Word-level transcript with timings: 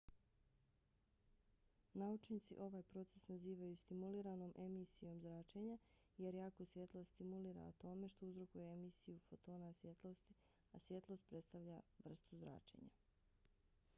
naučnici 1.99 2.55
ovaj 2.67 2.83
proces 2.93 3.27
nazivaju 3.27 3.75
stimuliranom 3.81 4.53
emisijom 4.55 5.19
zračenja 5.25 5.77
jer 6.17 6.35
jarko 6.39 6.65
svjetlo 6.71 7.03
stimulira 7.11 7.67
atome 7.67 8.09
što 8.15 8.25
uzrokuje 8.29 8.73
emisiju 8.73 9.19
fotona 9.29 9.73
svjetlosti 9.73 10.33
a 10.71 10.79
svjetlost 10.79 11.29
predstavlja 11.29 11.79
vrstu 12.05 12.37
zračenja 12.45 12.89